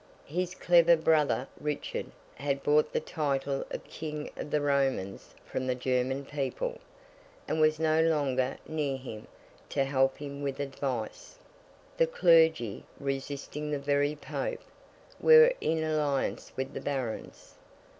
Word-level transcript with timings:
His 0.25 0.55
clever 0.55 0.97
brother, 0.97 1.47
Richard, 1.59 2.07
had 2.33 2.63
bought 2.63 2.91
the 2.91 2.99
title 2.99 3.63
of 3.69 3.83
King 3.83 4.31
of 4.35 4.49
the 4.49 4.59
Romans 4.59 5.35
from 5.45 5.67
the 5.67 5.75
German 5.75 6.25
people, 6.25 6.79
and 7.47 7.61
was 7.61 7.77
no 7.79 8.01
longer 8.01 8.57
near 8.67 8.97
him, 8.97 9.27
to 9.69 9.83
help 9.85 10.17
him 10.17 10.41
with 10.41 10.59
advice. 10.59 11.37
The 11.97 12.07
clergy, 12.07 12.83
resisting 12.99 13.69
the 13.69 13.77
very 13.77 14.15
Pope, 14.15 14.63
were 15.19 15.53
in 15.61 15.83
alliance 15.83 16.51
with 16.57 16.73
the 16.73 16.81
Barons. 16.81 17.53